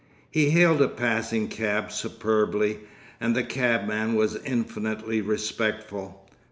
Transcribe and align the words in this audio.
He 0.31 0.49
hailed 0.49 0.81
a 0.81 0.87
passing 0.87 1.47
cab 1.47 1.91
superbly, 1.91 2.79
and 3.19 3.35
the 3.35 3.43
cabman 3.43 4.15
was 4.15 4.35
infinitely 4.43 5.21
respectful. 5.21 6.27